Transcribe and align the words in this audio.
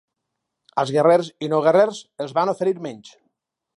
Als 0.83 0.93
guerrers 0.95 1.29
i 1.47 1.49
no 1.53 1.59
guerrers 1.67 1.99
els 2.25 2.35
van 2.39 2.53
oferir 2.55 2.75
menys. 2.87 3.13